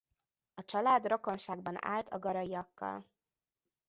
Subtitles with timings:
[0.53, 3.05] A család rokonságban állt a Garaiakkal.